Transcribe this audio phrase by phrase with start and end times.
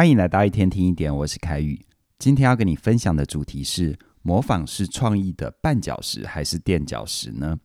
[0.00, 1.78] 欢迎来到一天听一点，我是凯宇。
[2.18, 7.60] 今天要跟你分享的主题是：模仿是创意的绊脚石还是垫脚石呢？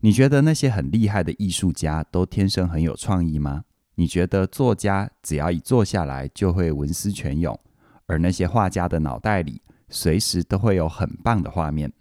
[0.00, 3.62] 你觉得那些很厉害的艺术家都天生很有创意吗？
[3.94, 7.56] 你觉得作家只要一坐下来就会文思泉涌，
[8.06, 11.92] 而那些画家的脑袋里随时都会有很棒的画面？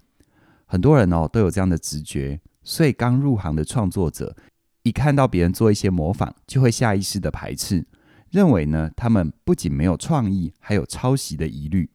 [0.66, 4.36] 很多人哦都有这样的直觉，所以刚入行的创作者
[4.82, 7.86] 一看到别人做一些模仿，就会下意识的排斥。
[8.32, 11.90] 认为呢，他们不仅没有创意，还有抄袭的疑虑。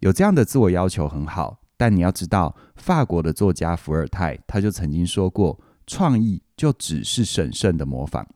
[0.00, 8.26] 有这样的自我要求很好，但你要知道，法国的作家伏尔泰他就曾经说过，创意就只是审慎的模仿。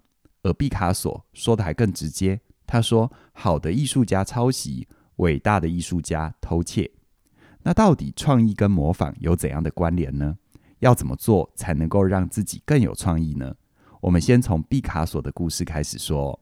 [0.44, 6.88] 而毕卡索说的还更直接，他说：“好的艺术家抄袭，伟大的艺术家偷窃。”
[7.64, 10.38] 那到底创意跟模仿有怎样的关联呢？
[10.78, 13.52] 要怎么做才能够让自己更有创意呢？
[14.00, 16.38] 我们先从毕卡索的故事开始说。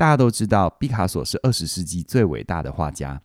[0.00, 3.20] 大家都知道，毕卡索是二十世纪最伟大的画家。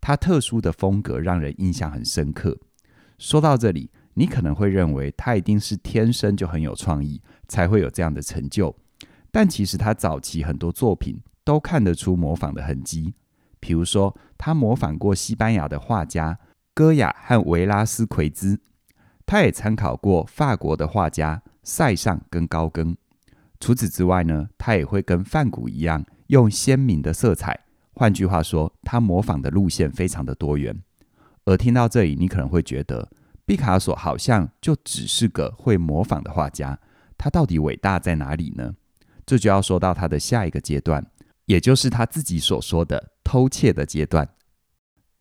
[0.00, 2.58] 他特殊的风格让人印象很深刻。
[3.16, 8.74] 说到这里，你可能会认为他一定是天生就很有创意，才会有这样的成就。
[9.30, 13.14] 但其实他早期很多作品都看得出模仿的痕迹。
[13.60, 16.36] 比如说，他模仿过西班牙的画家
[16.74, 18.58] 戈雅和维拉斯奎兹，
[19.24, 22.96] 他也参考过法国的画家塞尚跟高更。
[23.60, 26.04] 除此之外呢，他也会跟梵谷一样。
[26.28, 30.82] 用鲜明的色彩，换句话说，他模仿的路线非常的多元。
[31.44, 33.08] 而听到这里，你可能会觉得，
[33.44, 36.78] 毕卡索好像就只是个会模仿的画家，
[37.16, 38.74] 他到底伟大在哪里呢？
[39.24, 41.06] 这就要说到他的下一个阶段，
[41.46, 44.28] 也就是他自己所说的偷窃的阶段。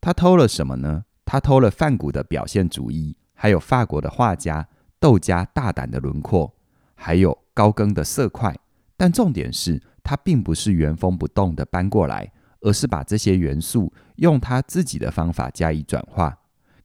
[0.01, 1.05] 他偷了什么呢？
[1.25, 4.67] 他偷了梵谷的表现主义，还有法国的画家
[4.99, 6.55] 窦家大胆的轮廓，
[6.93, 8.55] 还有高更的色块。
[8.95, 16.37] 但重点是，他并不是原封不动的搬过来，而是把这些元素用他自己的方法加以转化。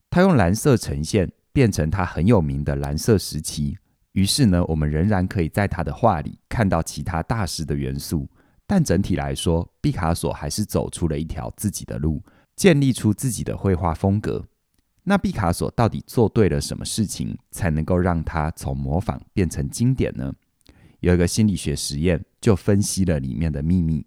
[0.08, 3.76] 他用蓝色呈现，变成他很有名的蓝色时期。
[4.12, 8.26] 于是呢，我们仍然可以在他的画里看到其他大师的元素。
[8.66, 12.22] 但整体来说，毕卡索还是走出了一条自己的路，
[12.56, 14.44] 建立出自己的绘画风格。
[15.03, 20.32] 那毕卡索到底做对了什么事情，才能够让他从模仿变成经典呢？
[21.00, 24.06] 有一个心理学实验，就分析了里面的秘密。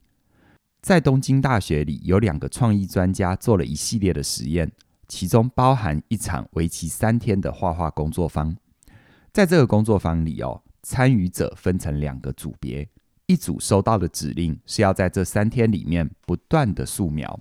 [0.81, 4.72] 在东京大学里，有两个创意专家做了一系列的实验，
[5.08, 8.56] 其中包含一场为期三天的画画工作坊。
[9.32, 12.88] 在这个工作坊里，哦，参与者分成两个组别，
[13.26, 17.40] 一组收到的指令是要在这三天里面不断的素描，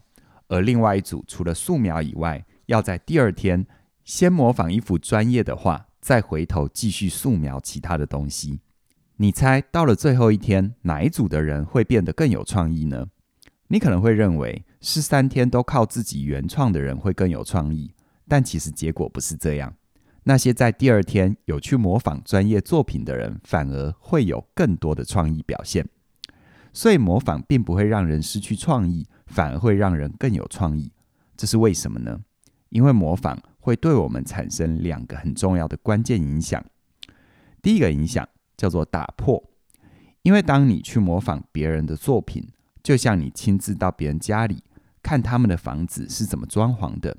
[0.49, 3.67] 而另外一组除了素描以外，要在第二天
[4.05, 8.61] 先模仿一幅专业的画，再回头继续素描其他的东西。
[9.23, 13.07] 你猜到了最后一天，哪一组的人会变得更有创意呢？
[13.69, 17.95] 你可能会认为是三天都靠自己原创的人会更有创意，
[18.27, 19.77] 但其实结果不是这样。
[20.25, 25.89] 那些在第二天有去模仿专业作品的人，反而会有更多的创意表现。
[26.73, 30.91] 所以模仿并不会让人失去创意，反而会让人更有创意。
[31.37, 32.19] 这是为什么呢？
[32.71, 36.61] 因为模仿会对我们产生两个很重要的关键影响。
[37.63, 38.29] 第一个影响。
[38.63, 39.43] 叫做打破，
[40.23, 42.47] 因为当你去模仿别人的作品，
[42.81, 44.63] 就像你亲自到别人家里
[45.03, 47.17] 看他们的房子是怎么装潢的。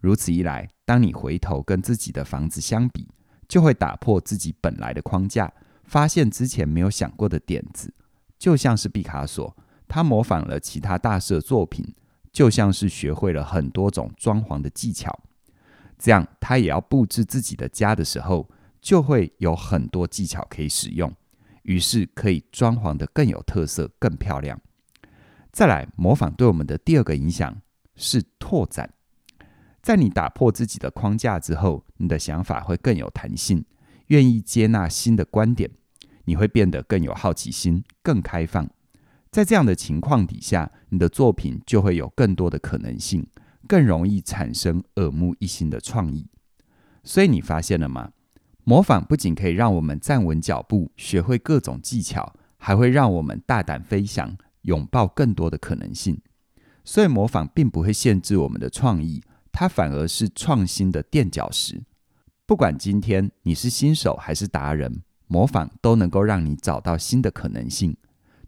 [0.00, 3.08] 如此一来，当你回头跟自己的房子相比，
[3.48, 5.50] 就会打破自己本来的框架，
[5.84, 7.94] 发现之前没有想过的点子。
[8.38, 9.56] 就像是毕卡索，
[9.88, 11.94] 他模仿了其他大师的作品，
[12.30, 15.20] 就像是学会了很多种装潢的技巧。
[15.98, 18.46] 这样，他也要布置自己的家的时候，
[18.82, 21.14] 就会有很多技巧可以使用，
[21.62, 24.60] 于是可以装潢得更有特色、更漂亮。
[25.52, 27.62] 再来，模仿对我们的第二个影响
[27.94, 28.92] 是拓展。
[29.80, 33.64] 在你打破自己的框架之后，你的想法会更有弹性，
[34.08, 35.70] 愿意接纳新的观点，
[36.24, 38.68] 你会变得更有好奇心、更开放。
[39.30, 43.26] 在这样的情况底下，你的作品就会有更多的可能性，
[43.68, 46.26] 更容易产生耳目一新的创意。
[47.04, 48.12] 所以你发现了吗？
[48.64, 56.20] 模仿不仅可以让我们站稳脚步，学会各种技巧，还会让我们大胆飞翔，拥抱更多的可能性。
[56.84, 61.82] 所以，模仿并不会限制我们的创意，它反而是创新的垫脚石。
[62.46, 67.96] 不管今天你是新手还是达人，模仿都能够让你找到新的可能性。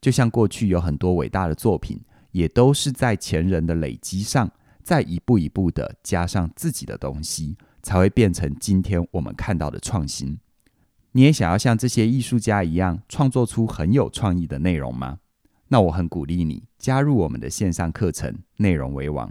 [0.00, 2.00] 就像过去有很多伟大的作品，
[2.30, 4.50] 也都是在前人的累积上，
[4.82, 7.56] 再一步一步的加上自己的东西。
[7.84, 10.40] 才会变成今天我们看到的创新。
[11.12, 15.18] 你也想要像这些艺术家一样创作出很有创意的内容吗？
[15.68, 19.30] 那我很鼓励你加入我们的线上课程《内容为王》。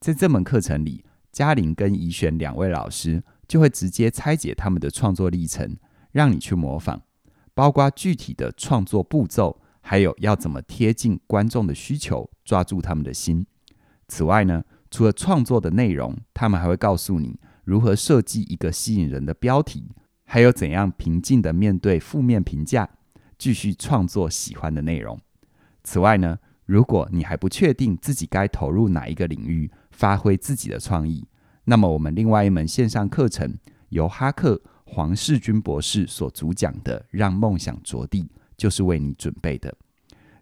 [0.00, 5.76] 在这门课程里，嘉玲跟怡璇两位老师就会直接拆解他们的创作历程，
[6.10, 7.02] 让你去模仿，
[7.54, 13.46] 包括具体的创作步骤，还有要怎么贴近观众的需求，抓住他们的心。
[14.08, 19.90] 此外呢，除了创作的内容，他们还会告诉你如何设计一个吸引人的标题，
[20.24, 22.88] 还有怎样平静地面对负面评价，
[23.38, 25.18] 继续创作喜欢的内容。
[25.82, 31.26] 此外呢，如果你还不确定自己该投入哪一个领域，发挥自己的创意，
[31.64, 33.56] 那么我们另外一门线上课程
[33.90, 38.22] 由哈克黄世军博士所主讲的《让梦想着地》，
[38.56, 39.74] 就是为你准备的。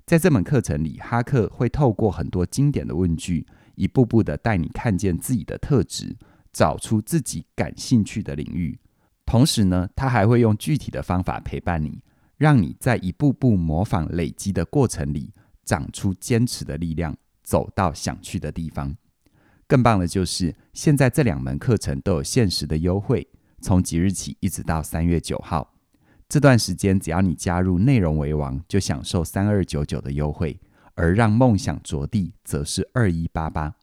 [0.06, 6.17] 在这门课程里，哈克会透过很多经典的问句，一步步的带你看见自己的特质，
[6.58, 8.76] 找出自己感兴趣的领域。
[9.25, 12.02] 同时呢，他还会用具体的方法陪伴你。
[12.37, 15.32] 让你在一步步模仿累积的过程里，
[15.64, 18.96] 长出坚持的力量，走到想去的地方。
[19.69, 23.28] 更棒的就是，现在这两门课程都有限时的优惠，
[23.60, 25.76] 从即日起一直到三月九号。
[26.28, 30.60] 这段时间，只要你加入内容为王，就享受三二九九的优惠，
[30.94, 33.75] 而让梦想着地，则是二一八八。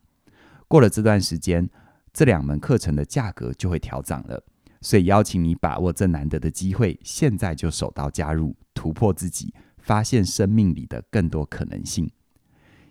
[0.68, 1.70] 过了这段时间，
[2.16, 4.42] 这两门课程的价格就会调涨了。
[4.80, 12.10] 所以邀请你把握这难得的机会，现在就手到加入，突破自己，发现生命里的更多可能性。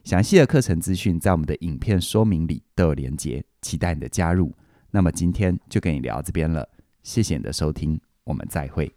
[0.02, 4.54] 详细的课程资讯在我们的影片说明里都有连结，期待你的加入。
[4.90, 6.68] 那么今天就跟你聊到这边了，
[7.02, 8.94] 谢谢你的收听，我们再会。